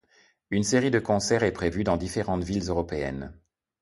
Une 0.49 0.63
série 0.63 0.89
de 0.89 0.97
concert 0.97 1.43
est 1.43 1.51
prévue 1.51 1.83
dans 1.83 1.95
différentes 1.95 2.43
villes 2.43 2.69
européennes. 2.69 3.39